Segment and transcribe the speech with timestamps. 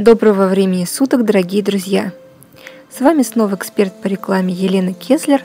[0.00, 2.12] Доброго времени суток, дорогие друзья!
[2.88, 5.42] С вами снова эксперт по рекламе Елена Кеслер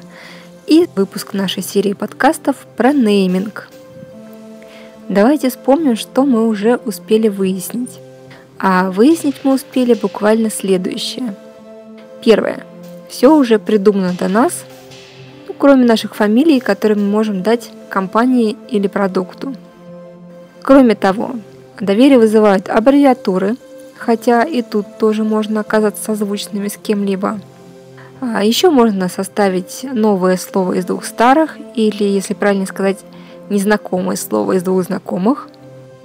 [0.66, 3.68] и выпуск нашей серии подкастов про нейминг.
[5.10, 8.00] Давайте вспомним, что мы уже успели выяснить.
[8.58, 11.36] А выяснить мы успели буквально следующее.
[12.24, 12.64] Первое.
[13.10, 14.64] Все уже придумано до нас,
[15.50, 19.54] ну, кроме наших фамилий, которые мы можем дать компании или продукту.
[20.62, 21.32] Кроме того,
[21.78, 23.58] доверие вызывают аббревиатуры,
[23.98, 27.40] хотя и тут тоже можно оказаться созвучными с кем-либо.
[28.22, 33.00] А еще можно составить новое слово из двух старых, или, если правильно сказать,
[33.50, 35.50] незнакомое слово из двух знакомых.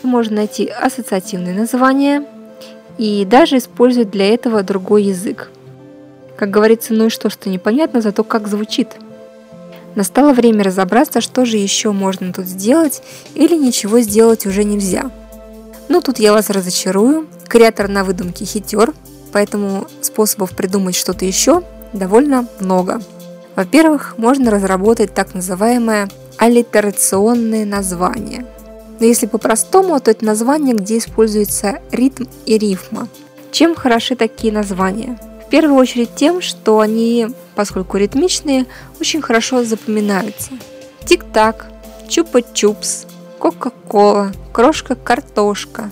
[0.03, 2.25] Можно найти ассоциативные названия
[2.99, 5.51] и даже использовать для этого другой язык.
[6.37, 8.89] Как говорится, ну и что, что непонятно, зато как звучит.
[9.95, 13.03] Настало время разобраться, что же еще можно тут сделать
[13.35, 15.11] или ничего сделать уже нельзя.
[16.03, 17.27] Тут я вас разочарую.
[17.47, 18.95] Креатор на выдумке хитер,
[19.33, 21.63] поэтому способов придумать что-то еще
[21.93, 23.01] довольно много.
[23.55, 28.47] Во-первых, можно разработать так называемое аллитерационное название.
[28.99, 33.09] Но если по-простому, то это название, где используется ритм и рифма.
[33.53, 35.19] Чем хороши такие названия?
[35.47, 38.67] В первую очередь тем, что они, поскольку ритмичные,
[39.01, 40.53] очень хорошо запоминаются.
[41.05, 41.67] Тик-так,
[42.09, 43.07] чупа-чупс,
[43.41, 45.91] кока-кола, крошка-картошка.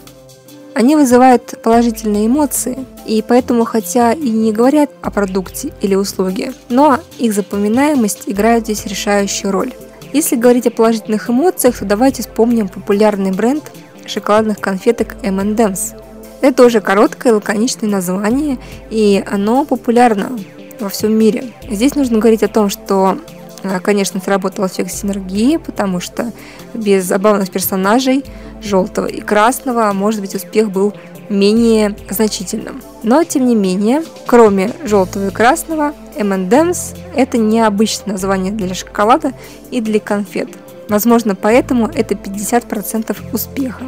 [0.74, 7.00] Они вызывают положительные эмоции, и поэтому, хотя и не говорят о продукте или услуге, но
[7.18, 9.72] их запоминаемость играет здесь решающую роль.
[10.12, 13.72] Если говорить о положительных эмоциях, то давайте вспомним популярный бренд
[14.06, 16.00] шоколадных конфеток M&M's.
[16.40, 18.58] Это тоже короткое лаконичное название,
[18.90, 20.38] и оно популярно
[20.78, 21.52] во всем мире.
[21.68, 23.18] Здесь нужно говорить о том, что,
[23.82, 26.32] конечно, сработал эффект синергии, потому что
[26.74, 28.24] без забавных персонажей
[28.62, 30.94] желтого и красного, может быть, успех был
[31.28, 32.82] менее значительным.
[33.02, 39.32] Но, тем не менее, кроме желтого и красного, M&M's– это необычное название для шоколада
[39.70, 40.48] и для конфет.
[40.88, 43.84] Возможно, поэтому это 50% успеха.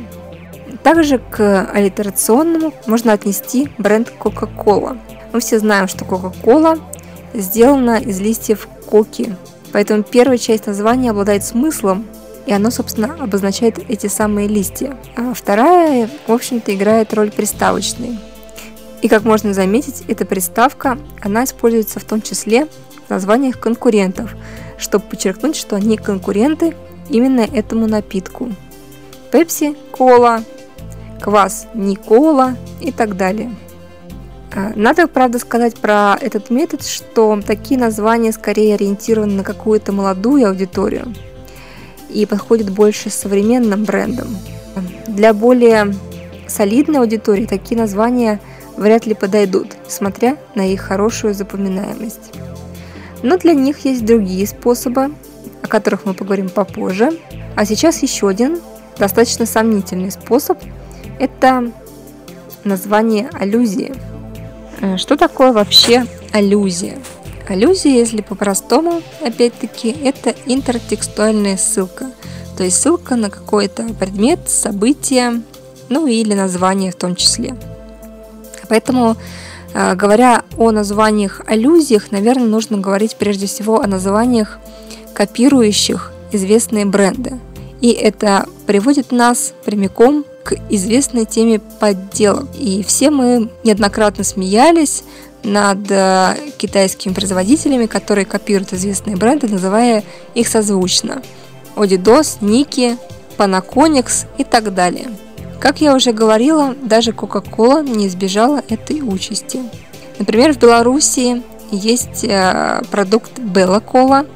[0.83, 4.99] Также к аллитерационному можно отнести бренд Coca-Cola.
[5.33, 6.81] Мы все знаем, что Coca-Cola
[7.35, 9.35] сделана из листьев коки,
[9.73, 12.07] поэтому первая часть названия обладает смыслом,
[12.47, 14.97] и оно, собственно, обозначает эти самые листья.
[15.17, 18.19] А вторая, в общем-то, играет роль приставочной.
[19.03, 22.67] И как можно заметить, эта приставка, она используется в том числе
[23.07, 24.35] в названиях конкурентов,
[24.79, 26.75] чтобы подчеркнуть, что они конкуренты
[27.09, 28.51] именно этому напитку.
[29.31, 30.43] Пепси, кола,
[31.21, 33.55] квас Никола и так далее.
[34.55, 40.49] А, надо, правда, сказать про этот метод, что такие названия скорее ориентированы на какую-то молодую
[40.49, 41.15] аудиторию–
[42.13, 44.37] и подходит больше современным брендам.
[45.07, 45.95] Для более
[46.49, 48.41] солидной аудитории такие названия
[48.77, 52.33] вряд ли подойдут, смотря на их хорошую запоминаемость.
[53.23, 55.13] Но для них есть другие способы,
[55.63, 57.11] о которых мы поговорим попозже.
[57.55, 58.61] А сейчас еще один
[58.99, 60.59] достаточно сомнительный способ–
[61.19, 61.71] это
[62.65, 63.93] название аллюзии.
[64.81, 66.99] Э, что такое вообще аллюзия?
[67.49, 72.11] Аллюзия, если по-простому, опять-таки, это интертекстуальная ссылка.
[72.57, 75.43] То есть ссылка на какой-то предмет, событие,
[75.89, 77.55] ну или название в том числе.
[78.69, 79.17] Поэтому,
[79.75, 84.59] э, говоря о названиях аллюзиях, наверное, нужно говорить прежде всего о названиях,
[85.15, 87.39] копирующих известные бренды.
[87.81, 92.49] И это приводит нас прямиком к известной теме подделок.
[92.59, 95.03] И все мы неоднократно смеялись
[95.43, 100.05] над э, китайскими производителями, которые копируют известные бренды, называя
[100.35, 101.23] их созвучно.
[101.77, 102.99] Odidос, Nike,
[103.39, 105.09] Panaconix и так далее.
[105.59, 109.61] Как я уже говорила, даже Coca-Cola не избежала этой участи.
[110.19, 114.27] Например, в Беларуси есть э, продукт Bella Cola,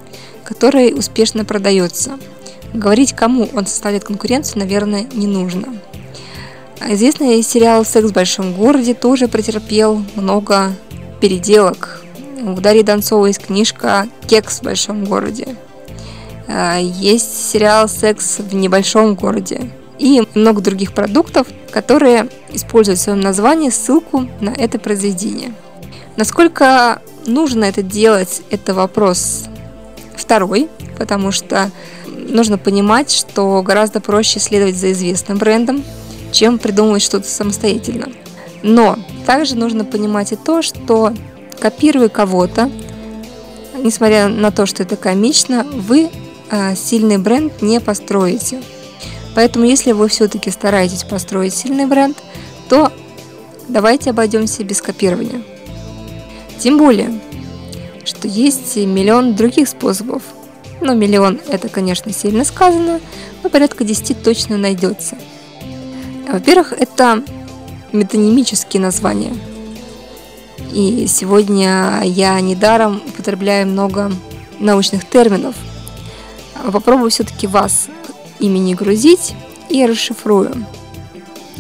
[0.45, 2.19] который успешно продается.
[2.75, 5.77] Говорить, кому он составляет конкуренцию, наверное, не нужно.
[6.87, 10.73] Известный сериал «Секс в большом городе» тоже претерпел много
[11.21, 12.03] переделок.
[12.43, 15.57] У Дарьи Донцовой есть книжка «Кекс в большом городе».
[16.49, 19.71] А, есть сериал «Секс в небольшом городе»
[20.01, 25.55] и много других продуктов, которые используют в своем названии ссылку на это произведение.
[26.17, 29.45] Насколько нужно это делать, это вопрос
[30.17, 30.69] второй,
[30.99, 31.71] потому что
[32.29, 35.85] нужно понимать, что гораздо проще следовать за известным брендом,
[36.33, 38.09] чем придумывать что-то самостоятельно.
[38.63, 41.13] Но также нужно понимать и то, что
[41.61, 42.71] копируя кого-то,
[43.83, 46.11] несмотря на то, что это комично, вы
[46.51, 48.63] э, сильный бренд не построите.
[49.35, 52.17] Поэтому, если вы все-таки стараетесь построить сильный бренд,
[52.69, 52.93] то
[53.69, 55.43] давайте обойдемся без копирования.
[56.59, 57.21] Тем более,
[58.05, 60.23] что есть миллион других способов.
[60.85, 63.01] Но миллион это, конечно, сильно сказано,
[63.43, 65.17] но порядка 10 точно найдется.
[66.31, 67.25] Во-первых, это
[67.93, 69.35] метонимические названия.
[70.75, 74.13] И сегодня я недаром употребляю много
[74.59, 75.55] научных терминов.
[76.71, 77.87] Попробую все-таки вас
[78.39, 79.35] ими не грузить
[79.71, 80.67] и расшифрую.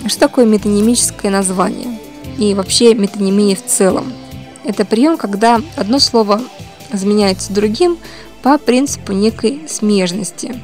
[0.06, 1.98] Что такое метонимическое название?
[2.36, 4.12] И вообще метонимия в целом.
[4.64, 6.42] Это прием, когда одно слово
[6.92, 7.96] заменяется другим
[8.44, 10.60] по принципу некой смежности.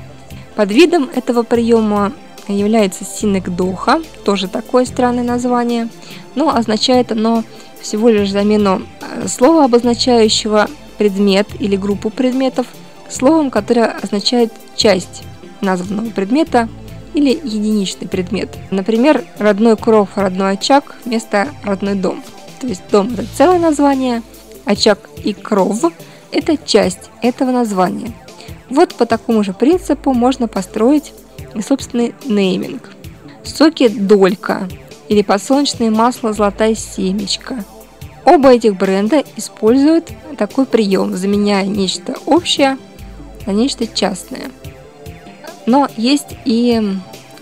[0.55, 2.13] Под видом этого приема
[2.47, 5.89] является синекдоха, тоже такое странное название,
[6.35, 7.43] но означает оно
[7.81, 10.69] всего лишь замену э, слова, обозначающего
[10.99, 12.67] предмет или группу предметов,
[13.09, 15.23] словом, которое означает часть
[15.63, 16.69] названного предмета
[17.15, 18.59] или единичный предмет.
[18.71, 22.23] Например, родной кров, родной очаг вместо родной дом.
[22.61, 24.23] То есть дом– это целое название,
[24.67, 25.83] очаг и кров–
[26.33, 28.13] это часть этого названия.
[28.69, 31.13] Вот по такому же принципу можно построить
[31.67, 32.91] собственный нейминг.
[33.43, 34.69] Соки «Долька»
[35.09, 37.65] или подсолнечное масло «Золотая семечка».
[38.25, 42.77] Оба этих бренда используют такой прием, заменяя нечто общее
[43.47, 44.51] на нечто частное.
[45.67, 46.81] Но есть и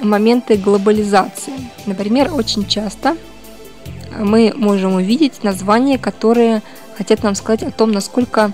[0.01, 1.53] моменты глобализации.
[1.87, 3.17] Например, очень часто
[4.19, 6.63] мы можем увидеть названия, которые
[6.97, 8.53] хотят нам сказать о том, насколько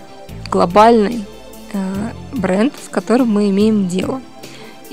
[0.55, 1.25] глобальный
[1.73, 4.21] э, бренд, с которым мы имеем дело–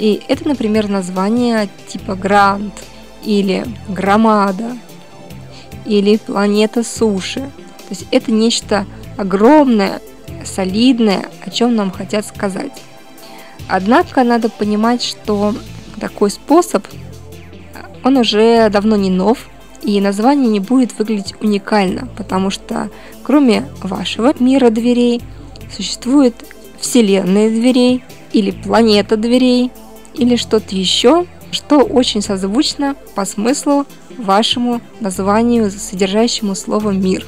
[0.02, 2.74] и это, например, название типа Грант
[3.24, 4.75] или Громада
[5.86, 7.42] или Планета Суши.
[7.42, 10.02] То есть это нечто огромное,
[10.44, 12.72] солидное, о чем нам хотят сказать.
[13.68, 15.54] Однако надо понимать, что
[16.00, 16.84] такой способ,
[18.04, 19.50] он уже давно не нов,
[19.84, 22.90] и название не будет выглядеть уникально, потому что
[23.22, 25.22] кроме вашего мира дверей
[25.75, 26.35] существует
[26.79, 28.03] вселенная дверей
[28.33, 29.71] или планета дверей,
[30.13, 33.85] или что-то еще, что очень созвучно по смыслу
[34.18, 37.25] вашему названию, содержащему слово «мир».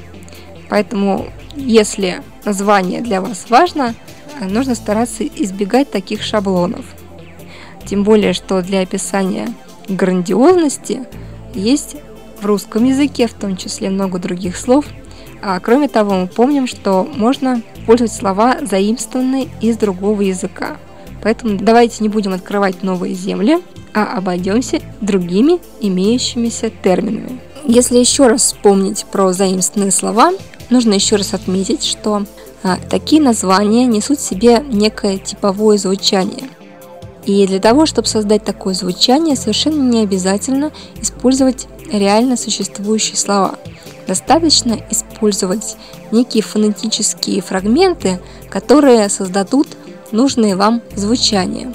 [0.69, 3.95] Поэтому, если название для вас важно,
[4.41, 6.85] нужно стараться избегать таких шаблонов.
[7.85, 9.53] Тем более, что для описания
[9.87, 11.05] грандиозности
[11.53, 11.97] есть
[12.41, 14.85] в русском языке, в том числе много других слов.
[15.41, 20.77] А кроме того, мы помним, что можно использовать слова, заимствованные из другого языка.
[21.21, 23.59] Поэтому давайте не будем открывать новые земли,
[23.93, 27.39] а обойдемся другими имеющимися терминами.
[27.65, 30.31] Если еще раз вспомнить про заимственные слова,
[30.69, 32.25] нужно еще раз отметить, что
[32.63, 36.49] а, такие названия несут в себе некое типовое звучание.
[37.25, 43.55] И для того, чтобы создать такое звучание, совершенно не обязательно использовать реально существующие слова.
[44.07, 44.79] Достаточно
[45.23, 45.77] использовать
[46.11, 49.67] некие фонетические фрагменты, которые создадут
[50.11, 51.71] нужные вам звучания.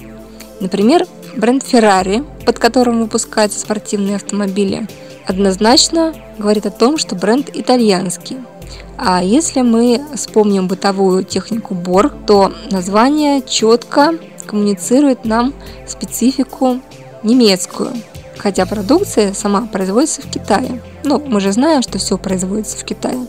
[0.60, 1.06] Например,
[1.36, 4.86] бренд Ferrari, под которым выпускаются спортивные автомобили,
[5.26, 8.36] однозначно говорит о том, что бренд итальянский.
[8.98, 14.14] А если мы вспомним бытовую технику Borg, то название четко
[14.46, 15.54] коммуницирует нам
[15.86, 16.80] специфику
[17.22, 17.92] немецкую,
[18.38, 20.80] хотя продукция сама производится в Китае.
[21.04, 23.26] Ну, мы же знаем, что все производится в Китае.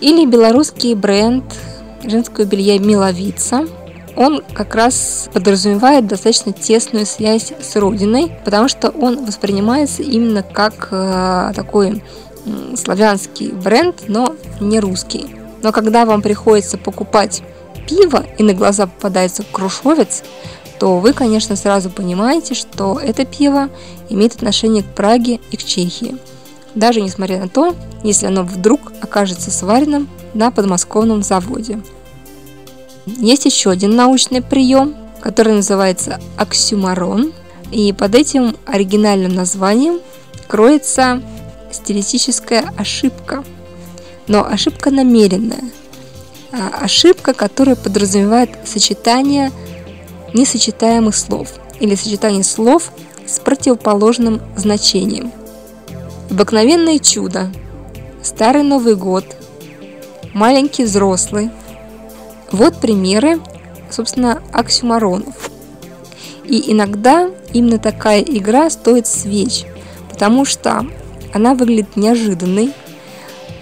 [0.00, 1.44] Или белорусский бренд
[2.04, 3.66] женского белья Миловица,
[4.16, 10.88] он как раз подразумевает достаточно тесную связь с родиной, потому что он воспринимается именно как
[10.90, 12.02] э, такой
[12.46, 15.26] э, славянский бренд, но не русский.
[15.62, 17.42] Но когда вам приходится покупать
[17.86, 20.22] пиво и на глаза попадается крушовец,
[20.78, 23.68] то вы, конечно, сразу понимаете, что это пиво
[24.08, 26.16] имеет отношение к Праге и к Чехии.
[26.74, 31.80] Даже несмотря на то, если оно вдруг окажется сваренным на подмосковном заводе.
[33.06, 37.32] Есть еще один научный прием, который называется оксюмарон.
[37.72, 40.00] И под этим оригинальным названием
[40.46, 41.22] кроется
[41.72, 43.44] стилистическая ошибка.
[44.28, 45.64] Но ошибка намеренная.
[46.52, 49.50] А ошибка, которая подразумевает сочетание
[50.34, 51.48] несочетаемых слов
[51.80, 52.90] или сочетание слов
[53.26, 55.32] с противоположным значением.
[56.30, 57.52] Обыкновенное чудо,
[58.22, 59.24] Старый Новый год,
[60.32, 61.50] маленький взрослый–
[62.52, 63.40] вот примеры,
[63.90, 65.50] собственно, оксюмаронов.
[66.44, 69.64] И иногда именно такая игра стоит свеч,
[70.08, 70.86] потому что
[71.32, 72.72] она выглядит неожиданной.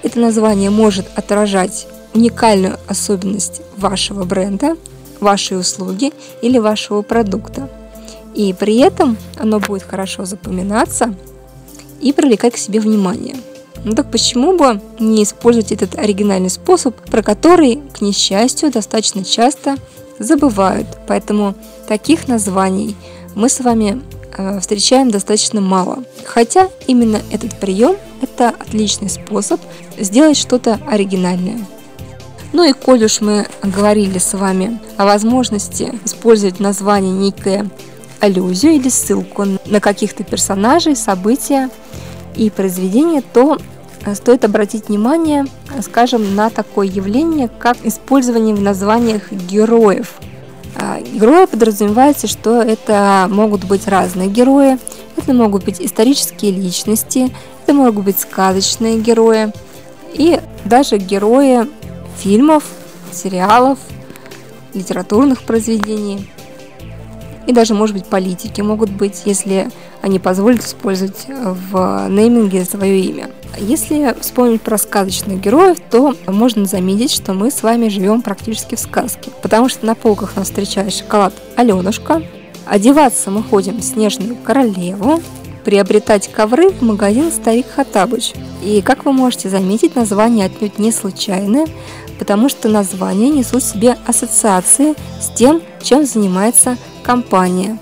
[0.03, 4.77] Это название может отражать уникальную особенность вашего бренда,
[5.21, 7.69] вашей услуги или вашего продукта.
[8.35, 11.15] И при этом оно будет хорошо запоминаться
[12.01, 13.37] и привлекать к себе внимание.
[13.85, 19.77] Ну так почему бы не использовать этот оригинальный способ, про который, к несчастью, достаточно часто
[20.19, 20.87] забывают.
[21.07, 21.55] Поэтому
[21.87, 22.97] таких названий
[23.35, 24.01] мы с вами
[24.37, 26.05] э, встречаем достаточно мало.
[26.25, 29.61] Хотя именно этот прием– это отличный способ
[29.99, 31.59] сделать что-то оригинальное.
[32.55, 37.69] Ну и коль уж мы говорили с вами о возможности использовать название некое
[38.21, 41.69] аллюзию или ссылку на каких-то персонажей, события
[42.37, 43.59] и произведения, то
[44.15, 45.47] стоит обратить внимание,
[45.83, 50.15] скажем, на такое явление, как использование в названиях героев.
[50.77, 54.79] А, герои подразумевается, что это могут быть разные герои,
[55.17, 57.35] это могут быть исторические личности,
[57.65, 59.53] это могут быть сказочные герои
[60.13, 61.67] и даже герои
[62.17, 62.65] фильмов,
[63.13, 63.79] сериалов,
[64.73, 66.31] литературных произведений.
[67.47, 73.31] И даже, может быть, политики могут быть, если они позволят использовать в нейминге свое имя.
[73.59, 78.81] Если вспомнить про сказочных героев, то можно заметить, что мы с вами живем практически в
[78.81, 79.31] сказке.
[79.43, 82.23] Потому что на полках нас встречает шоколад Аленушка,
[82.67, 85.23] одеваться мы ходим в снежную королеву,
[85.65, 88.35] приобретать ковры в магазин Старик Хатабыч.
[88.63, 91.67] И, как вы можете заметить, название отнюдь не случайное,
[92.19, 97.79] потому что названия несут в себе ассоциации с тем, чем занимается компания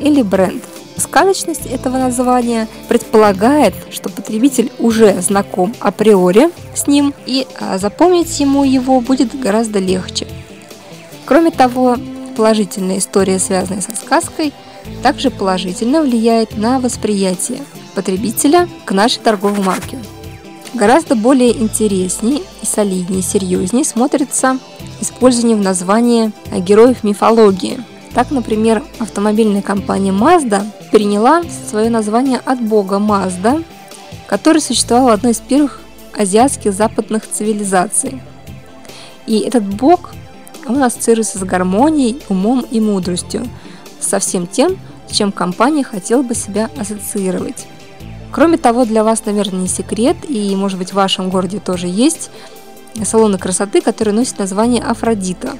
[0.00, 0.62] или бренд.
[0.96, 8.64] Сказочность этого названия предполагает, что потребитель уже знаком априори с ним, и а, запомнить ему
[8.64, 10.26] его будет гораздо легче.
[11.24, 11.96] Кроме того,
[12.36, 14.52] положительная история, связанная со сказкой,
[15.02, 17.60] также положительно влияет на восприятие
[17.94, 19.98] потребителя к нашей торговой марке.
[20.74, 24.58] Гораздо более интереснее и солиднее, серьезнее смотрится
[25.00, 27.82] использование в названии героев мифологии.
[28.14, 33.62] Так, например, автомобильная компания Mazda приняла свое название от бога Мазда,
[34.26, 35.80] который существовал в одной из первых
[36.16, 38.20] азиатских западных цивилизаций.
[39.26, 40.12] И этот бог,
[40.66, 43.46] он ассоциируется с гармонией, умом и мудростью,
[44.00, 44.78] со всем тем,
[45.08, 47.66] с чем компания хотела бы себя ассоциировать.
[48.30, 52.30] Кроме того, для вас, наверное, не секрет, и, может быть, в вашем городе тоже есть
[53.04, 55.56] салоны красоты, которые носят название Афродита.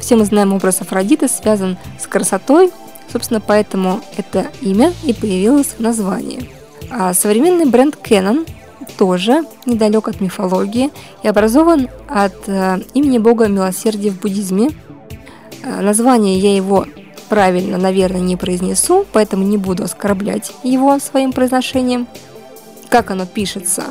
[0.00, 2.70] Все мы знаем образ Афродиты, связан с красотой,
[3.12, 6.48] собственно, поэтому это имя и появилось в названии.
[6.90, 8.48] А современный бренд Canon
[8.96, 10.90] тоже недалек от мифологии
[11.22, 14.70] и образован от э, имени бога милосердия в буддизме.
[15.62, 16.86] Э, название я его
[17.28, 22.06] правильно, наверное, не произнесу, поэтому не буду оскорблять его своим произношением.
[22.88, 23.84] Как оно пишется,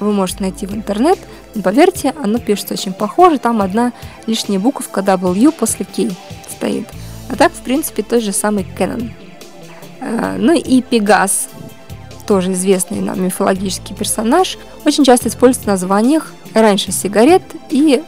[0.00, 1.18] вы можете найти в интернет,
[1.54, 3.92] но поверьте, оно пишется очень похоже, там одна
[4.26, 6.10] лишняя буковка W после K
[6.50, 6.88] стоит.
[7.28, 9.10] А так, в принципе, тот же самый Canon.
[10.00, 11.48] Э, ну и Пегас,
[12.26, 18.02] тоже известный нам мифологический персонаж, очень часто используется в названиях раньше сигарет и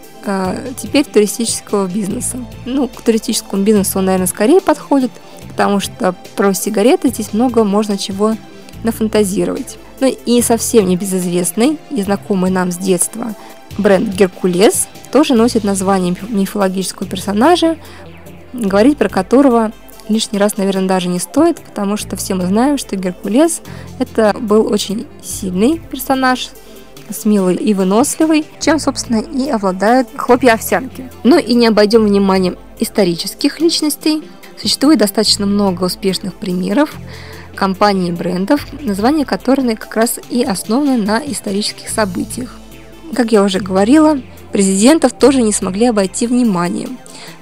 [0.76, 2.38] теперь туристического бизнеса.
[2.64, 5.11] Ну, к туристическому бизнесу он, наверное, скорее подходит,
[5.49, 8.37] потому что про сигареты здесь много можно чего
[8.83, 9.78] нафантазировать.
[10.00, 13.35] Ну и совсем небезызвестный и знакомый нам с детства
[13.78, 17.76] бренд Геркулес тоже носит название мифологического персонажа,
[18.52, 19.73] говорить про которого
[20.09, 23.62] лишний раз, наверное, даже не стоит, потому что все мы знаем, что Геркулес
[23.99, 26.50] это был очень сильный персонаж,
[27.11, 31.11] смелый и выносливый, чем, собственно, и обладают хлопья овсянки.
[31.23, 34.23] Ну и не обойдем вниманием исторических личностей.
[34.61, 36.95] Существует достаточно много успешных примеров
[37.55, 42.55] компаний и брендов, названия которых как раз и основаны на исторических событиях.
[43.15, 44.21] Как я уже говорила,
[44.53, 46.99] президентов тоже не смогли обойти вниманием.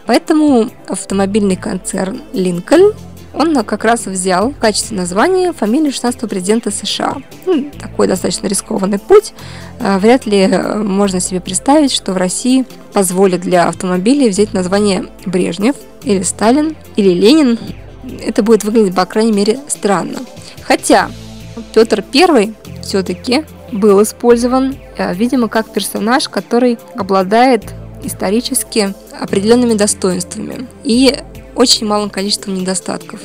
[0.06, 2.94] Поэтому автомобильный концерн Lincoln
[3.34, 7.16] он как раз взял в качестве названия фамилию 16-го президента США.
[7.46, 9.32] Ну, такой достаточно рискованный путь.
[9.80, 15.06] А, вряд ли э, можно себе представить, что в России позволят для автомобилей взять название
[15.24, 17.58] Брежнев или Сталин или Ленин.
[18.24, 20.18] Это будет выглядеть, по крайней мере, странно.
[20.62, 21.10] Хотя
[21.74, 27.64] Петр I все-таки был использован, э, видимо, как персонаж, который обладает
[28.04, 31.16] исторически определенными достоинствами и
[31.54, 33.20] очень малым количеством недостатков.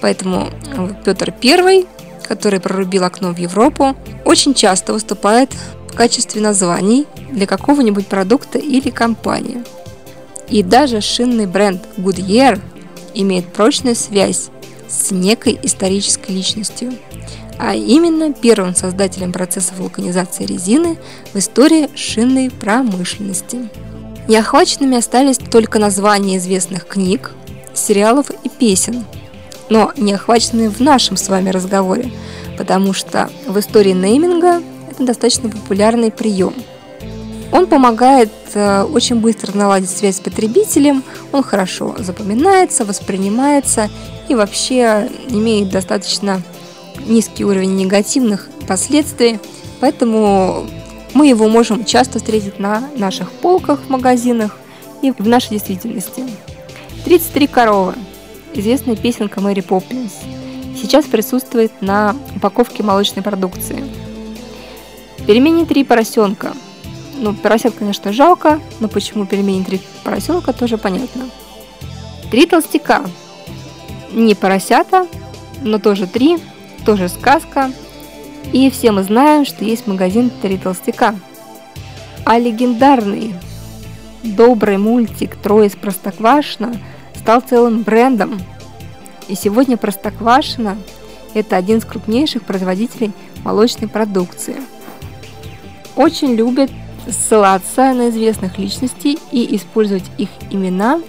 [0.00, 1.86] Поэтому э, Петр I,
[2.22, 5.50] который прорубил окно в Европу, очень часто выступает
[5.88, 9.62] в качестве названий для какого-нибудь продукта или компании.
[10.48, 12.60] И даже шинный бренд Goodyear
[13.14, 14.50] имеет прочную связь
[14.88, 16.92] с некой исторической личностью,
[17.58, 20.98] а именно первым создателем процесса вулканизации резины
[21.32, 23.68] в истории шинной промышленности.
[24.28, 27.32] Неохваченными остались только названия известных книг,
[27.74, 29.04] сериалов и песен.
[29.68, 32.10] но не охвачены в нашем с вами разговоре,
[32.58, 36.54] потому что в истории нейминга это достаточно популярный прием.
[37.52, 43.88] Он помогает э, очень быстро наладить связь с потребителем, он хорошо запоминается, воспринимается
[44.28, 46.42] и вообще имеет достаточно
[47.06, 49.40] низкий уровень негативных последствий,
[49.80, 50.66] поэтому
[51.14, 54.56] мы его можем часто встретить на наших полках магазинах
[55.02, 56.22] и в нашей действительности.
[57.04, 57.94] 33 коровы.
[58.52, 60.12] Известная песенка Мэри Поппинс.
[60.76, 63.84] Сейчас присутствует на упаковке молочной продукции.
[65.26, 66.52] Пельмени три поросенка.
[67.16, 71.28] Ну, поросят, конечно, жалко, но почему пельмени три поросенка, тоже понятно.
[72.30, 73.04] Три толстяка.
[74.12, 75.06] Не поросята,
[75.62, 76.38] но тоже три,
[76.84, 77.72] тоже сказка.
[78.52, 81.14] И все мы знаем, что есть магазин «Три толстяка».
[82.24, 83.34] А легендарный
[84.22, 86.74] добрый мультик «Трое из Простоквашино»
[87.16, 88.40] стал целым брендом.
[89.28, 90.76] И сегодня Простоквашино–
[91.34, 93.12] это один из крупнейших производителей
[93.44, 94.56] молочной продукции.
[95.96, 96.70] Очень любят
[97.08, 101.00] ссылаться на известных личностей и использовать их имена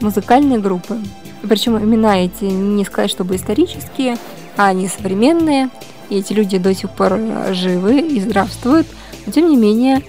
[0.00, 0.98] музыкальные группы.
[1.42, 4.16] Причем имена эти не сказать, чтобы исторические,
[4.56, 5.70] а они современные.
[6.08, 7.18] И эти люди до сих пор
[7.50, 8.86] живы и здравствуют.
[9.26, 10.02] Но тем не менее,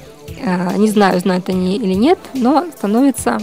[0.78, 3.40] не знаю, знают они или нет, но становится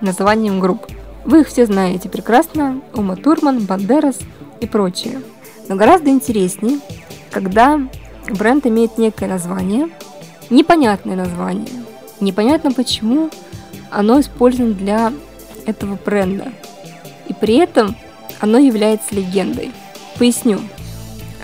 [0.00, 0.86] названием групп.
[1.24, 4.18] Вы их все знаете прекрасно, Ума Турман, Бандерас
[4.60, 5.22] и прочие.
[5.68, 6.80] Но гораздо интереснее,
[7.30, 7.80] когда
[8.28, 9.88] бренд имеет некое название,
[10.50, 11.70] непонятное название.
[12.20, 13.30] Непонятно почему
[13.90, 15.12] оно использовано для
[15.66, 16.52] этого бренда.
[17.28, 17.96] И при этом
[18.40, 19.70] оно является легендой.
[20.18, 20.58] Поясню.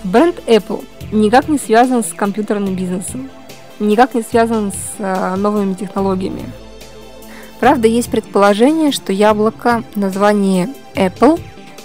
[0.03, 3.29] Бренд Apple никак не связан с компьютерным бизнесом
[3.79, 6.45] никак не связан с э, новыми технологиями.
[7.59, 11.39] Правда, есть предположение, что яблоко в названии Apple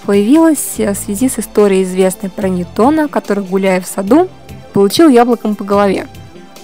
[0.06, 4.28] появилось в связи с историей известной про Ньютона, который, гуляя в саду,
[4.72, 6.06] получил яблоком по голове,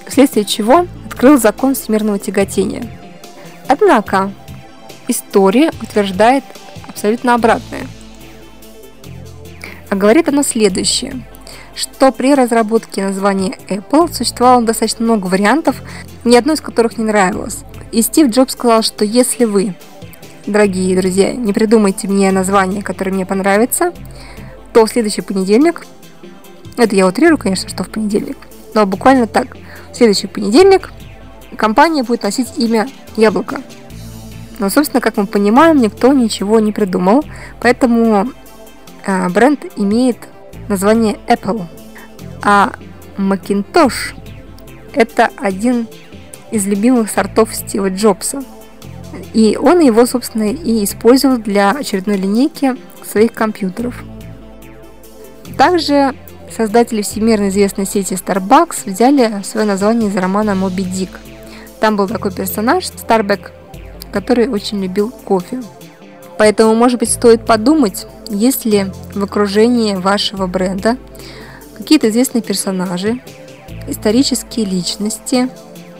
[0.07, 2.87] вследствие чего открыл закон всемирного тяготения.
[3.66, 4.33] Однако
[5.09, 6.45] история утверждает
[6.88, 7.87] абсолютно обратное.
[9.88, 11.25] А говорит оно следующее–
[11.74, 15.83] что при разработке названия Apple существовало достаточно много вариантов,
[16.24, 17.59] ни одной из которых не нравилось.
[17.92, 19.74] И Стив Джобс сказал, что если вы,
[20.46, 23.92] дорогие друзья, не придумаете мне название, которое мне понравится,
[24.72, 25.87] то в следующий понедельник,
[26.76, 28.38] это я утрирую, конечно, что в понедельник,
[28.74, 29.56] но буквально так,
[29.92, 30.92] в следующий понедельник
[31.56, 33.61] компания будет носить имя Яблоко.
[34.59, 37.24] Но, собственно, как мы понимаем, никто ничего не придумал,
[37.61, 38.30] поэтому
[39.06, 40.18] э, бренд имеет
[40.70, 41.66] название Apple.
[42.42, 42.72] А
[43.18, 44.14] Macintosh–
[44.94, 45.87] это один
[46.50, 48.42] из любимых сортов Стива Джобса.
[49.35, 54.02] И он его, собственно, и использовал для очередной линейки своих компьютеров.
[55.59, 56.14] Также
[56.56, 61.11] создатели всемирно известной сети Starbucks взяли свое название из романа «Моби Дик».
[61.80, 63.52] Там был такой персонаж, Старбек,
[64.12, 65.62] который очень любил кофе.
[66.40, 70.96] Поэтому, может быть, стоит подумать, есть ли в окружении вашего бренда
[71.76, 73.20] какие-то известные персонажи,
[73.88, 75.50] исторические личности,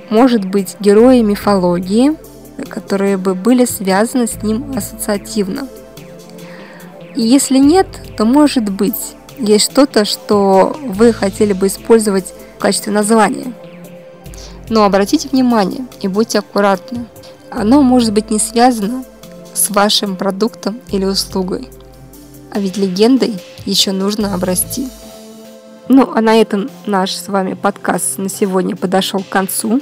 [0.09, 2.16] может быть, герои мифологии,
[2.70, 5.68] которые бы были связаны с ним ассоциативно.
[7.14, 12.94] И если нет, то может быть, есть что-то, что вы хотели бы использовать в качестве
[12.94, 13.53] названия.
[14.70, 17.05] Но обратите внимание и будьте аккуратны.
[17.50, 19.05] Оно может быть не связано
[19.61, 21.68] с вашим продуктом или услугой.
[22.51, 23.35] А ведь легендой
[23.66, 24.88] еще нужно обрасти.
[25.88, 29.81] Ну, а на этом наш с вами подкаст на сегодня подошел к концу.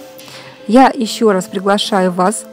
[0.67, 2.45] Я еще раз приглашаю вас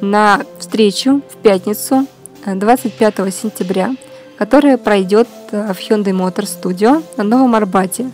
[0.00, 2.06] на встречу в пятницу
[2.44, 3.94] 25 э, сентября,
[4.38, 8.10] которая пройдет э, в Hyundai Motor Studio на Новом Арбате.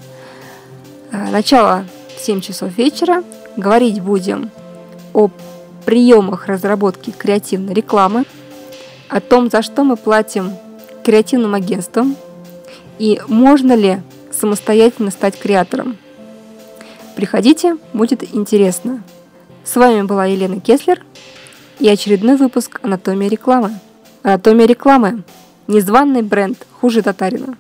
[1.10, 1.84] Э, начало
[2.16, 3.22] в 7 часов вечера.
[3.56, 4.50] Говорить будем
[5.12, 5.28] о
[5.84, 8.24] приемах разработки креативной рекламы,
[9.08, 10.52] о том, за что мы платим
[11.04, 12.16] креативным агентствам
[12.98, 15.98] и можно ли самостоятельно стать креатором.
[17.14, 19.02] Приходите, будет интересно.
[19.64, 21.02] С вами была Елена Кеслер
[21.78, 23.78] и очередной выпуск «Анатомия рекламы».
[24.22, 25.24] «Анатомия рекламы»–
[25.66, 27.56] незваный бренд хуже татарина.